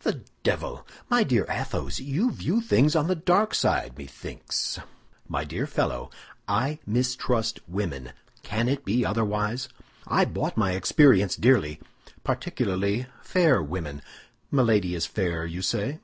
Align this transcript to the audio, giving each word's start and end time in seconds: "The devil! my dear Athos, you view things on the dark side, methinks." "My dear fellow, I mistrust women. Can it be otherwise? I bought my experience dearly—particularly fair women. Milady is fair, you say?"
"The 0.00 0.22
devil! 0.42 0.86
my 1.10 1.24
dear 1.24 1.44
Athos, 1.46 2.00
you 2.00 2.30
view 2.30 2.62
things 2.62 2.96
on 2.96 3.06
the 3.06 3.14
dark 3.14 3.54
side, 3.54 3.98
methinks." 3.98 4.78
"My 5.28 5.44
dear 5.44 5.66
fellow, 5.66 6.08
I 6.48 6.78
mistrust 6.86 7.60
women. 7.68 8.14
Can 8.42 8.66
it 8.70 8.86
be 8.86 9.04
otherwise? 9.04 9.68
I 10.06 10.24
bought 10.24 10.56
my 10.56 10.72
experience 10.72 11.36
dearly—particularly 11.36 13.08
fair 13.22 13.62
women. 13.62 14.00
Milady 14.50 14.94
is 14.94 15.04
fair, 15.04 15.44
you 15.44 15.60
say?" 15.60 16.00